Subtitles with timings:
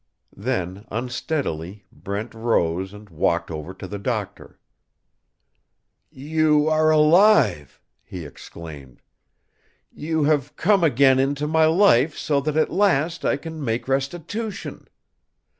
[0.35, 4.57] Then unsteadily Brent rose and walked over to the doctor.
[6.09, 9.03] "You are alive!" he exclaimed.
[9.93, 14.87] "You have come again into my life so that at last I can make restitution.